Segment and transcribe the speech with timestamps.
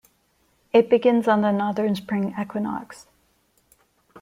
[0.73, 3.05] It begins on the northern Spring equinox.